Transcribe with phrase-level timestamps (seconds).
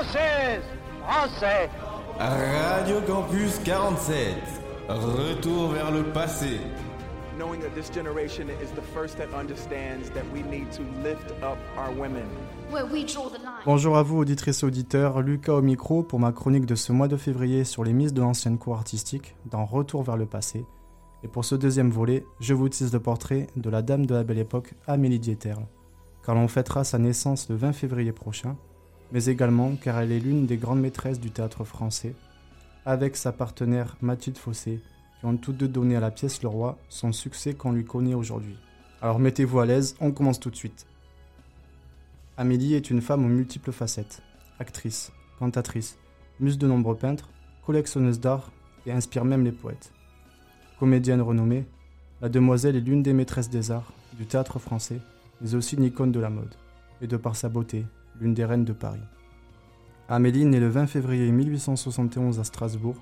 [0.00, 0.62] Française
[1.02, 1.68] Français
[2.18, 4.34] Radio Campus 47.
[4.88, 6.58] Retour vers le passé.
[7.38, 11.58] knowing that this generation is the first that understands that we need to lift up
[11.76, 12.24] our women.
[12.70, 13.62] Where we draw the line.
[13.66, 17.08] Bonjour à vous auditrices et auditeurs, Lucas au micro pour ma chronique de ce mois
[17.08, 20.64] de février sur les miss de l'ancienne cour artistique dans Retour vers le passé.
[21.22, 24.24] Et pour ce deuxième volet, je vous tisse le portrait de la dame de la
[24.24, 25.66] belle époque, Amélie Dieterle,
[26.24, 28.56] car l'on fêtera sa naissance le 20 février prochain,
[29.12, 32.14] mais également car elle est l'une des grandes maîtresses du théâtre français,
[32.86, 34.80] avec sa partenaire Mathilde Fossé,
[35.18, 38.14] qui ont toutes deux donné à la pièce Le Roi son succès qu'on lui connaît
[38.14, 38.56] aujourd'hui.
[39.02, 40.86] Alors mettez-vous à l'aise, on commence tout de suite.
[42.36, 44.22] Amélie est une femme aux multiples facettes.
[44.58, 45.98] Actrice, cantatrice,
[46.38, 47.28] muse de nombreux peintres,
[47.66, 48.50] collectionneuse d'art
[48.86, 49.92] et inspire même les poètes.
[50.78, 51.66] Comédienne renommée,
[52.22, 55.00] la demoiselle est l'une des maîtresses des arts, du théâtre français,
[55.40, 56.54] mais aussi une icône de la mode,
[57.00, 57.84] et de par sa beauté,
[58.20, 59.00] l'une des reines de Paris.
[60.08, 62.96] Amélie naît le 20 février 1871 à Strasbourg.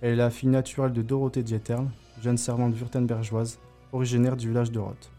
[0.00, 1.88] Elle est la fille naturelle de Dorothée Dieterle,
[2.22, 3.58] jeune servante wurtembergeoise,
[3.92, 5.12] originaire du village de Roth.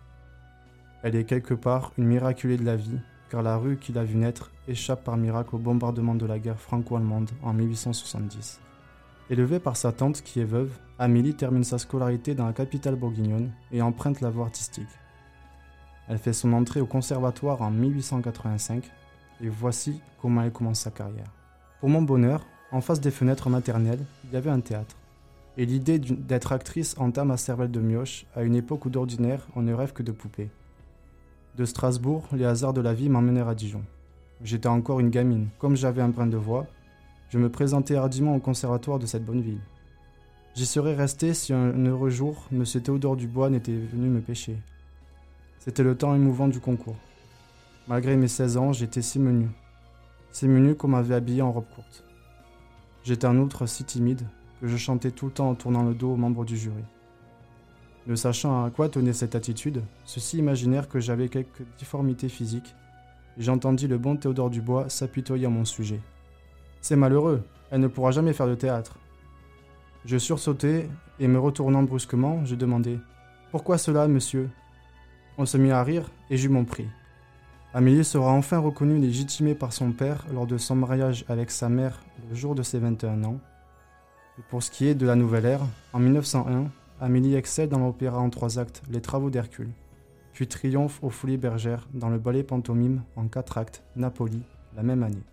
[1.04, 4.18] Elle est quelque part une miraculée de la vie, car la rue qui l'a vue
[4.18, 8.60] naître échappe par miracle au bombardement de la guerre franco-allemande en 1870.
[9.30, 13.52] Élevée par sa tante qui est veuve, Amélie termine sa scolarité dans la capitale bourguignonne
[13.72, 14.90] et emprunte la voie artistique.
[16.08, 18.92] Elle fait son entrée au conservatoire en 1885
[19.42, 21.32] et voici comment elle commence sa carrière.
[21.80, 24.96] Pour mon bonheur, en face des fenêtres maternelles, il y avait un théâtre.
[25.58, 29.62] Et l'idée d'être actrice entame à cervelle de mioche à une époque où d'ordinaire on
[29.62, 30.50] ne rêve que de poupées.
[31.58, 33.84] De Strasbourg, les hasards de la vie m'emmenèrent à Dijon.
[34.44, 36.68] J'étais encore une gamine, comme j'avais un brin de voix,
[37.30, 39.62] je me présentais hardiment au conservatoire de cette bonne ville.
[40.56, 42.64] J'y serais resté si un heureux jour, M.
[42.64, 44.58] Théodore Dubois n'était venu me pêcher.
[45.60, 46.96] C'était le temps émouvant du concours.
[47.90, 49.50] Malgré mes 16 ans, j'étais si menu.
[50.30, 52.04] Si menu qu'on m'avait habillé en robe courte.
[53.04, 54.28] J'étais en outre si timide
[54.62, 56.84] que je chantais tout le temps en tournant le dos aux membres du jury.
[58.06, 62.76] Ne sachant à quoi tenait cette attitude, ceux-ci imaginèrent que j'avais quelques difformités physiques,
[63.40, 66.00] et j'entendis le bon Théodore Dubois s'apitoyer à mon sujet.
[66.82, 69.00] C'est malheureux, elle ne pourra jamais faire de théâtre.
[70.06, 70.88] Je sursautai
[71.20, 73.00] et me retournant brusquement, je demandai
[73.50, 74.52] Pourquoi cela, monsieur?
[75.40, 76.86] On se mit à rire et j'eus mon prix.
[77.72, 82.02] Amélie sera enfin reconnue légitimée par son père lors de son mariage avec sa mère
[82.28, 83.40] le jour de ses 21 ans.
[84.50, 85.62] Pour ce qui est de la nouvelle ère,
[85.94, 89.70] en 1901, Amélie excelle dans l'opéra en trois actes Les Travaux d'Hercule,
[90.34, 94.42] puis triomphe aux Folies Bergères dans le ballet pantomime en quatre actes Napoli
[94.76, 95.24] la même année.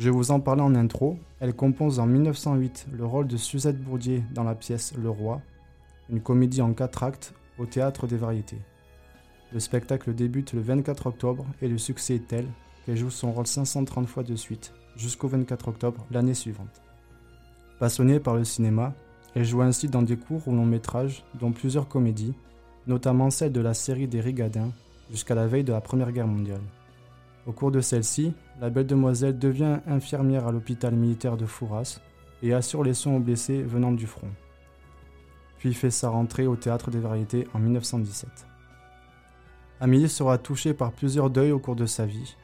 [0.00, 4.24] Je vous en parlais en intro, elle compose en 1908 le rôle de Suzette Bourdier
[4.34, 5.40] dans la pièce Le Roi,
[6.10, 8.58] une comédie en quatre actes au théâtre des variétés.
[9.52, 12.46] Le spectacle débute le 24 octobre et le succès est tel
[12.86, 16.80] qu'elle joue son rôle 530 fois de suite, jusqu'au 24 octobre l'année suivante.
[17.78, 18.94] Passionnée par le cinéma,
[19.34, 22.34] elle joue ainsi dans des courts ou longs métrages, dont plusieurs comédies,
[22.86, 24.72] notamment celle de la série des Rigadins,
[25.10, 26.62] jusqu'à la veille de la Première Guerre mondiale.
[27.46, 32.00] Au cours de celle-ci, la belle demoiselle devient infirmière à l'hôpital militaire de Fouras
[32.42, 34.30] et assure les soins aux blessés venant du front.
[35.58, 38.51] Puis fait sa rentrée au théâtre des variétés en 1917.
[39.82, 42.36] Amélie sera touchée par plusieurs deuils au cours de sa vie,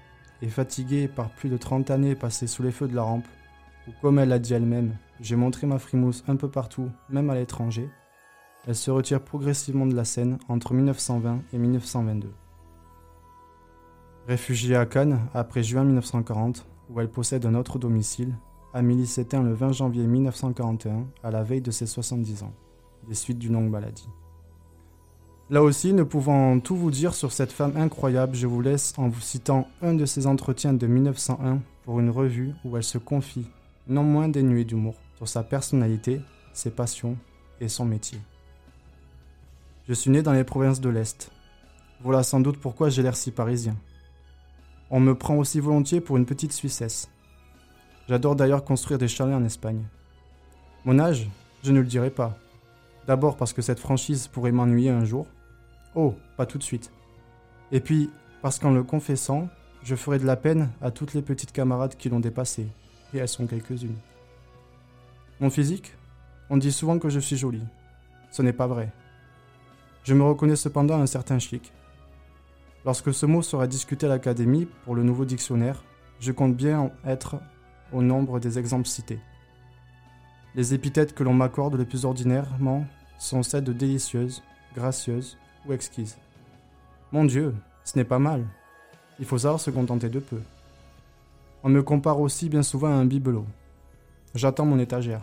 [0.43, 3.29] et fatiguée par plus de 30 années passées sous les feux de la rampe,
[3.87, 7.37] où comme elle l'a dit elle-même, j'ai montré ma frimousse un peu partout, même à
[7.37, 7.89] l'étranger,
[8.67, 12.29] elle se retire progressivement de la scène entre 1920 et 1922.
[14.27, 18.35] Réfugiée à Cannes après juin 1940, où elle possède un autre domicile,
[18.75, 22.53] Amélie s'éteint le 20 janvier 1941, à la veille de ses 70 ans,
[23.07, 24.09] des suites d'une longue maladie.
[25.51, 29.09] Là aussi, ne pouvant tout vous dire sur cette femme incroyable, je vous laisse en
[29.09, 33.47] vous citant un de ses entretiens de 1901 pour une revue où elle se confie,
[33.87, 36.21] non moins dénuée d'humour, sur sa personnalité,
[36.53, 37.17] ses passions
[37.63, 38.19] et son métier.
[39.89, 41.31] Je suis né dans les provinces de l'Est.
[42.03, 43.75] Voilà sans doute pourquoi j'ai l'air si parisien.
[44.91, 47.09] On me prend aussi volontiers pour une petite Suissesse.
[48.07, 49.83] J'adore d'ailleurs construire des chalets en Espagne.
[50.85, 51.27] Mon âge,
[51.63, 52.37] je ne le dirai pas.
[53.07, 55.27] D'abord parce que cette franchise pourrait m'ennuyer un jour.
[55.95, 56.93] Oh, pas tout de suite.
[57.73, 58.11] Et puis,
[58.43, 59.49] parce qu'en le confessant,
[59.83, 62.69] je ferai de la peine à toutes les petites camarades qui l'ont dépassé.
[63.15, 63.97] Et elles sont quelques-unes.
[65.41, 65.95] Mon physique?
[66.51, 67.67] On dit souvent que je suis jolie.
[68.31, 68.93] Ce n'est pas vrai.
[70.05, 71.73] Je me reconnais cependant un certain chic.
[72.85, 75.85] Lorsque ce mot sera discuté à l'Académie pour le nouveau dictionnaire,
[76.21, 77.37] je compte bien en être
[77.93, 79.21] au nombre des exemples cités.
[80.55, 82.87] Les épithètes que l'on m'accorde le plus ordinairement
[83.19, 84.43] sont celles de délicieuse,
[84.75, 85.39] gracieuse
[85.73, 86.17] exquise.
[87.13, 87.55] Mon Dieu,
[87.85, 88.47] ce n'est pas mal.
[89.19, 90.41] Il faut savoir se contenter de peu.
[91.63, 93.47] On me compare aussi bien souvent à un bibelot.
[94.35, 95.23] J'attends mon étagère.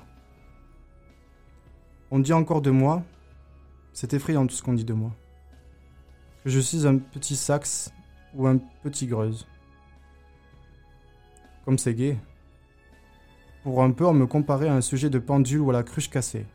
[2.11, 3.03] On dit encore de moi,
[3.93, 5.11] c'est effrayant tout ce qu'on dit de moi,
[6.43, 7.91] que je suis un petit sax
[8.35, 9.47] ou un petit greuze.
[11.63, 12.17] Comme c'est gai.
[13.63, 16.09] Pour un peu, on me comparait à un sujet de pendule ou à la cruche
[16.09, 16.45] cassée.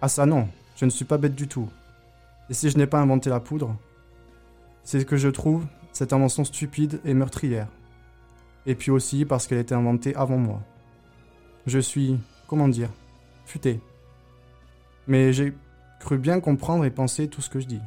[0.00, 1.68] Ah ça non, je ne suis pas bête du tout.
[2.50, 3.76] Et si je n'ai pas inventé la poudre,
[4.82, 7.68] c'est ce que je trouve cette invention stupide et meurtrière.
[8.66, 10.60] Et puis aussi parce qu'elle été inventée avant moi.
[11.66, 12.90] Je suis, comment dire,
[13.46, 13.80] futé.
[15.06, 15.54] Mais j'ai
[16.00, 17.80] cru bien comprendre et penser tout ce que je dis.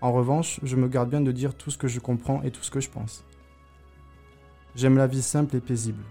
[0.00, 2.62] En revanche, je me garde bien de dire tout ce que je comprends et tout
[2.62, 3.24] ce que je pense.
[4.74, 6.02] J'aime la vie simple et paisible.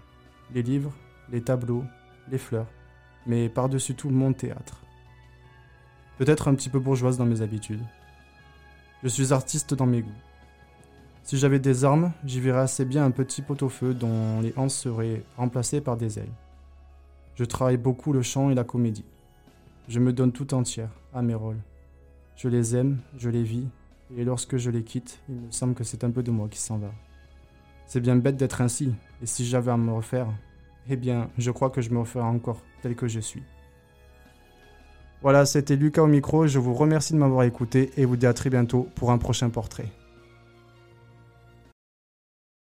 [0.54, 0.92] Les livres,
[1.30, 1.84] les tableaux,
[2.30, 2.68] les fleurs,
[3.26, 4.81] mais par-dessus tout mon théâtre.
[6.18, 7.82] Peut-être un petit peu bourgeoise dans mes habitudes.
[9.02, 10.10] Je suis artiste dans mes goûts.
[11.24, 15.22] Si j'avais des armes, j'y verrais assez bien un petit pot-au-feu dont les hanches seraient
[15.36, 16.32] remplacées par des ailes.
[17.34, 19.04] Je travaille beaucoup le chant et la comédie.
[19.88, 21.60] Je me donne tout entière à mes rôles.
[22.36, 23.66] Je les aime, je les vis,
[24.16, 26.58] et lorsque je les quitte, il me semble que c'est un peu de moi qui
[26.58, 26.92] s'en va.
[27.86, 28.92] C'est bien bête d'être ainsi,
[29.22, 30.28] et si j'avais à me refaire,
[30.88, 33.42] eh bien, je crois que je me referais encore tel que je suis.
[35.22, 38.34] Voilà, c'était Lucas au micro, je vous remercie de m'avoir écouté et vous dis à
[38.34, 39.86] très bientôt pour un prochain portrait.